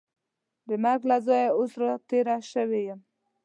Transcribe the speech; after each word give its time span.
د 0.67 0.69
مرګ 0.83 1.01
له 1.09 1.17
ځایه 1.27 1.49
اوس 1.57 1.71
را 1.81 1.93
تېره 2.09 2.37
شوې 2.51 2.81
یم. 2.87 2.99